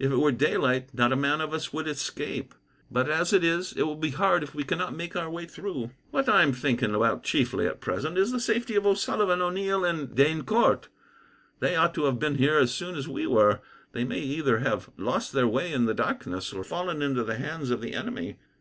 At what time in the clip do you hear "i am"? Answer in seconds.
6.28-6.52